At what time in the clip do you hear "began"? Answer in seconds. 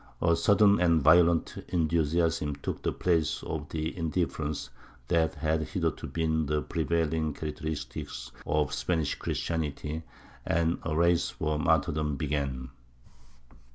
12.15-12.71